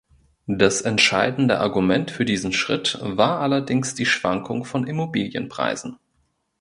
[0.47, 5.99] Das entscheidende Argument für diesen Schritt war allerdings die Schwankung von Immobilienpreisen.